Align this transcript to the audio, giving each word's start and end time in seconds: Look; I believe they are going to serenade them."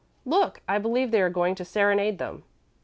Look; 0.25 0.61
I 0.67 0.79
believe 0.79 1.11
they 1.11 1.21
are 1.21 1.29
going 1.29 1.53
to 1.53 1.63
serenade 1.63 2.17
them." 2.17 2.43